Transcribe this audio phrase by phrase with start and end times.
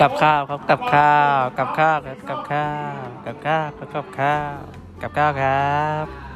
[0.00, 4.56] กับข้าวครับกับข้าวกับข้าวครับกับข้าวกับข้าวครับกับข้าว
[5.02, 6.31] กับข้าวครับ